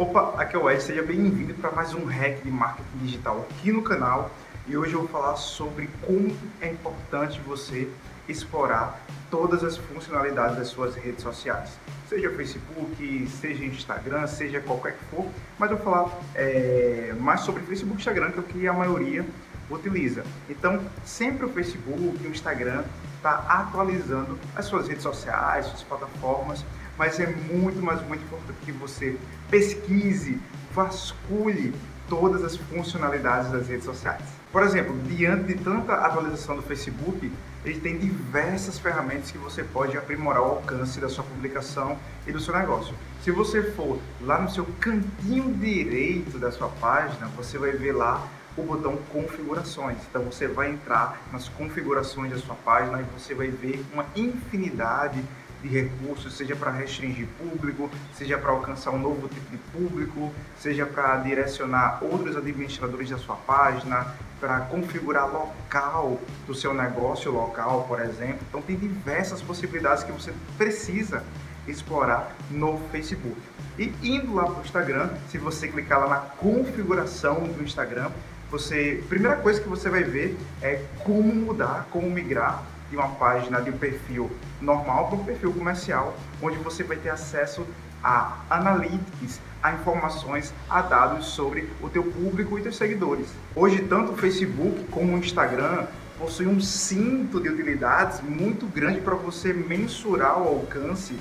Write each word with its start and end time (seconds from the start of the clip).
Opa, 0.00 0.32
aqui 0.38 0.56
é 0.56 0.58
o 0.58 0.70
Ed, 0.70 0.82
seja 0.82 1.02
bem-vindo 1.02 1.52
para 1.52 1.70
mais 1.72 1.92
um 1.92 2.06
hack 2.06 2.42
de 2.42 2.50
marketing 2.50 2.98
digital 3.02 3.46
aqui 3.50 3.70
no 3.70 3.82
canal. 3.82 4.30
E 4.66 4.74
hoje 4.74 4.94
eu 4.94 5.00
vou 5.00 5.08
falar 5.08 5.36
sobre 5.36 5.90
como 6.06 6.34
é 6.58 6.70
importante 6.70 7.38
você 7.42 7.86
explorar 8.26 8.98
todas 9.30 9.62
as 9.62 9.76
funcionalidades 9.76 10.56
das 10.56 10.68
suas 10.68 10.94
redes 10.94 11.22
sociais. 11.22 11.78
Seja 12.08 12.30
Facebook, 12.30 13.28
seja 13.28 13.62
Instagram, 13.62 14.26
seja 14.26 14.58
qualquer 14.60 14.94
que 14.94 15.04
for, 15.14 15.26
mas 15.58 15.70
eu 15.70 15.76
vou 15.76 15.84
falar 15.84 16.18
é, 16.34 17.14
mais 17.20 17.42
sobre 17.42 17.62
Facebook 17.64 17.98
e 17.98 18.00
Instagram, 18.00 18.30
que 18.30 18.38
é 18.38 18.40
o 18.40 18.44
que 18.44 18.68
a 18.68 18.72
maioria 18.72 19.26
utiliza. 19.68 20.24
Então, 20.48 20.80
sempre 21.04 21.44
o 21.44 21.50
Facebook 21.50 22.18
e 22.24 22.26
o 22.26 22.30
Instagram 22.30 22.84
está 23.18 23.32
atualizando 23.46 24.38
as 24.56 24.64
suas 24.64 24.88
redes 24.88 25.02
sociais, 25.02 25.66
suas 25.66 25.82
plataformas, 25.82 26.64
mas 27.00 27.18
é 27.18 27.26
muito, 27.26 27.82
mas 27.82 28.06
muito 28.06 28.22
importante 28.24 28.58
que 28.62 28.72
você 28.72 29.16
pesquise, 29.50 30.38
vasculhe 30.74 31.74
todas 32.10 32.44
as 32.44 32.58
funcionalidades 32.58 33.50
das 33.50 33.68
redes 33.68 33.86
sociais. 33.86 34.22
Por 34.52 34.62
exemplo, 34.62 34.94
diante 35.08 35.44
de 35.44 35.54
tanta 35.64 35.94
atualização 35.94 36.56
do 36.56 36.62
Facebook, 36.62 37.32
ele 37.64 37.80
tem 37.80 37.96
diversas 37.96 38.78
ferramentas 38.78 39.30
que 39.30 39.38
você 39.38 39.64
pode 39.64 39.96
aprimorar 39.96 40.42
o 40.42 40.46
alcance 40.56 41.00
da 41.00 41.08
sua 41.08 41.24
publicação 41.24 41.96
e 42.26 42.32
do 42.32 42.38
seu 42.38 42.54
negócio. 42.54 42.94
Se 43.24 43.30
você 43.30 43.62
for 43.62 43.98
lá 44.20 44.38
no 44.38 44.50
seu 44.50 44.66
cantinho 44.78 45.54
direito 45.54 46.38
da 46.38 46.52
sua 46.52 46.68
página, 46.68 47.28
você 47.28 47.56
vai 47.56 47.72
ver 47.72 47.92
lá 47.92 48.28
o 48.58 48.62
botão 48.62 48.98
configurações. 49.10 49.96
Então 50.10 50.24
você 50.24 50.46
vai 50.46 50.70
entrar 50.70 51.18
nas 51.32 51.48
configurações 51.48 52.30
da 52.30 52.38
sua 52.38 52.56
página 52.56 53.00
e 53.00 53.18
você 53.18 53.34
vai 53.34 53.48
ver 53.48 53.82
uma 53.94 54.04
infinidade 54.14 55.24
de 55.62 55.68
recursos, 55.68 56.34
seja 56.34 56.56
para 56.56 56.70
restringir 56.70 57.26
público, 57.38 57.90
seja 58.14 58.38
para 58.38 58.50
alcançar 58.50 58.90
um 58.90 58.98
novo 58.98 59.28
tipo 59.28 59.50
de 59.50 59.58
público, 59.72 60.32
seja 60.58 60.86
para 60.86 61.16
direcionar 61.18 62.02
outros 62.02 62.36
administradores 62.36 63.10
da 63.10 63.18
sua 63.18 63.36
página, 63.36 64.14
para 64.40 64.60
configurar 64.60 65.30
local 65.30 66.18
do 66.46 66.54
seu 66.54 66.72
negócio 66.72 67.30
local, 67.30 67.84
por 67.86 68.00
exemplo. 68.00 68.38
Então 68.48 68.62
tem 68.62 68.76
diversas 68.76 69.42
possibilidades 69.42 70.02
que 70.02 70.12
você 70.12 70.32
precisa 70.56 71.22
explorar 71.68 72.34
no 72.50 72.78
Facebook. 72.90 73.36
E 73.78 73.92
indo 74.02 74.34
lá 74.34 74.44
para 74.44 74.60
o 74.60 74.64
Instagram, 74.64 75.10
se 75.28 75.38
você 75.38 75.68
clicar 75.68 76.00
lá 76.00 76.08
na 76.08 76.16
configuração 76.16 77.44
do 77.44 77.62
Instagram, 77.62 78.10
você, 78.50 79.04
primeira 79.08 79.36
coisa 79.36 79.60
que 79.60 79.68
você 79.68 79.88
vai 79.88 80.02
ver 80.02 80.36
é 80.60 80.82
como 81.04 81.32
mudar, 81.34 81.86
como 81.90 82.10
migrar 82.10 82.64
de 82.90 82.96
uma 82.96 83.08
página 83.08 83.60
de 83.60 83.70
um 83.70 83.78
perfil 83.78 84.30
normal 84.60 85.08
para 85.08 85.16
um 85.16 85.24
perfil 85.24 85.52
comercial, 85.52 86.16
onde 86.42 86.58
você 86.58 86.82
vai 86.82 86.96
ter 86.96 87.10
acesso 87.10 87.66
a 88.02 88.38
analytics, 88.50 89.40
a 89.62 89.72
informações, 89.72 90.52
a 90.68 90.82
dados 90.82 91.26
sobre 91.26 91.68
o 91.80 91.88
teu 91.88 92.02
público 92.02 92.58
e 92.58 92.62
teus 92.62 92.76
seguidores. 92.76 93.28
Hoje, 93.54 93.82
tanto 93.82 94.12
o 94.12 94.16
Facebook 94.16 94.84
como 94.90 95.14
o 95.14 95.18
Instagram 95.18 95.86
possuem 96.18 96.48
um 96.48 96.60
cinto 96.60 97.40
de 97.40 97.48
utilidades 97.48 98.20
muito 98.20 98.66
grande 98.66 99.00
para 99.00 99.14
você 99.14 99.52
mensurar 99.52 100.38
o 100.38 100.48
alcance 100.48 101.14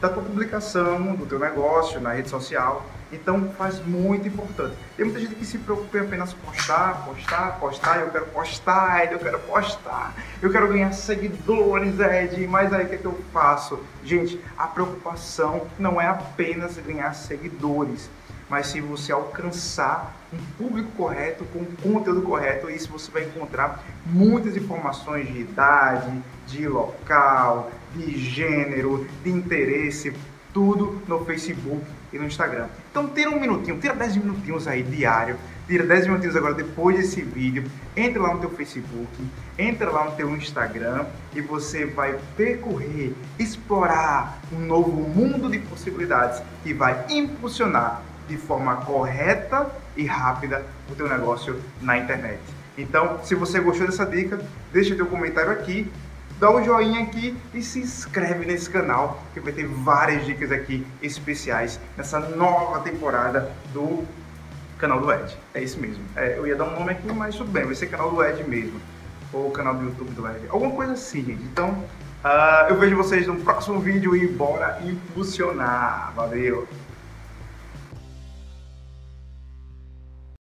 da 0.00 0.08
tua 0.08 0.22
publicação, 0.22 1.14
do 1.14 1.26
teu 1.26 1.38
negócio 1.38 2.00
na 2.00 2.12
rede 2.12 2.28
social. 2.28 2.84
Então 3.10 3.50
faz 3.56 3.84
muito 3.84 4.28
importante. 4.28 4.76
Tem 4.96 5.04
muita 5.04 5.20
gente 5.20 5.34
que 5.34 5.44
se 5.44 5.58
preocupa 5.58 5.98
em 5.98 6.02
apenas 6.02 6.34
postar, 6.34 7.04
postar, 7.06 7.58
postar, 7.58 8.00
eu 8.00 8.10
quero 8.10 8.26
postar, 8.26 9.04
Ed, 9.04 9.12
eu 9.12 9.18
quero 9.18 9.38
postar, 9.40 10.14
eu 10.42 10.50
quero 10.50 10.68
ganhar 10.68 10.92
seguidores, 10.92 11.98
Ed, 11.98 12.46
mas 12.46 12.72
aí 12.72 12.84
o 12.84 12.88
que, 12.88 12.94
é 12.96 12.98
que 12.98 13.06
eu 13.06 13.18
faço? 13.32 13.78
Gente, 14.04 14.38
a 14.58 14.66
preocupação 14.66 15.66
não 15.78 16.00
é 16.00 16.06
apenas 16.06 16.76
ganhar 16.76 17.14
seguidores, 17.14 18.10
mas 18.48 18.68
se 18.68 18.80
você 18.80 19.12
alcançar 19.12 20.16
um 20.32 20.38
público 20.56 20.90
correto, 20.92 21.44
com 21.46 21.64
conteúdo 21.82 22.22
correto, 22.22 22.70
isso 22.70 22.90
você 22.90 23.10
vai 23.10 23.24
encontrar 23.24 23.84
muitas 24.06 24.56
informações 24.56 25.26
de 25.26 25.40
idade, 25.40 26.22
de 26.46 26.66
local, 26.66 27.70
de 27.94 28.18
gênero, 28.18 29.06
de 29.22 29.30
interesse, 29.30 30.12
tudo 30.52 31.00
no 31.06 31.24
Facebook 31.24 31.84
e 32.12 32.18
no 32.18 32.24
Instagram. 32.24 32.68
Então 32.90 33.06
tira 33.08 33.30
um 33.30 33.38
minutinho, 33.38 33.78
tira 33.78 33.94
10 33.94 34.16
minutinhos 34.16 34.66
aí 34.66 34.82
diário, 34.82 35.36
tira 35.66 35.84
10 35.84 36.06
minutinhos 36.06 36.36
agora 36.36 36.54
depois 36.54 36.96
desse 36.96 37.22
vídeo, 37.22 37.64
entre 37.96 38.18
lá 38.18 38.34
no 38.34 38.40
teu 38.40 38.50
Facebook, 38.50 39.08
entra 39.58 39.90
lá 39.90 40.04
no 40.04 40.12
teu 40.12 40.34
Instagram 40.34 41.06
e 41.34 41.40
você 41.40 41.84
vai 41.84 42.18
percorrer, 42.36 43.14
explorar 43.38 44.38
um 44.52 44.60
novo 44.60 44.90
mundo 44.90 45.50
de 45.50 45.58
possibilidades 45.58 46.42
que 46.62 46.72
vai 46.72 47.04
impulsionar 47.10 48.02
de 48.28 48.36
forma 48.36 48.76
correta 48.76 49.66
e 49.96 50.04
rápida 50.04 50.64
o 50.90 50.94
teu 50.94 51.08
negócio 51.08 51.60
na 51.80 51.98
internet. 51.98 52.38
Então, 52.76 53.18
se 53.24 53.34
você 53.34 53.58
gostou 53.58 53.86
dessa 53.86 54.06
dica, 54.06 54.38
deixa 54.72 54.94
teu 54.94 55.06
comentário 55.06 55.50
aqui 55.50 55.90
dá 56.38 56.50
um 56.50 56.64
joinha 56.64 57.02
aqui 57.02 57.36
e 57.52 57.62
se 57.62 57.80
inscreve 57.80 58.46
nesse 58.46 58.70
canal 58.70 59.20
que 59.34 59.40
vai 59.40 59.52
ter 59.52 59.66
várias 59.66 60.24
dicas 60.24 60.52
aqui 60.52 60.86
especiais 61.02 61.80
nessa 61.96 62.20
nova 62.20 62.80
temporada 62.80 63.50
do 63.72 64.04
canal 64.78 65.00
do 65.00 65.12
Ed. 65.12 65.36
É 65.52 65.62
isso 65.62 65.80
mesmo. 65.80 66.02
É, 66.14 66.38
eu 66.38 66.46
ia 66.46 66.54
dar 66.54 66.64
um 66.64 66.78
nome 66.78 66.92
aqui, 66.92 67.12
mas 67.12 67.34
tudo 67.34 67.50
bem, 67.50 67.64
vai 67.64 67.74
ser 67.74 67.88
canal 67.88 68.10
do 68.10 68.24
Ed 68.24 68.44
mesmo. 68.44 68.80
Ou 69.32 69.50
canal 69.50 69.74
do 69.74 69.84
YouTube 69.84 70.10
do 70.12 70.26
Ed. 70.28 70.46
Alguma 70.48 70.72
coisa 70.72 70.92
assim, 70.92 71.24
gente. 71.24 71.42
Então, 71.42 71.70
uh, 71.70 72.68
eu 72.68 72.78
vejo 72.78 72.96
vocês 72.96 73.26
no 73.26 73.36
próximo 73.36 73.80
vídeo 73.80 74.16
e 74.16 74.28
bora 74.28 74.80
impulsionar. 74.84 76.12
Valeu! 76.14 76.68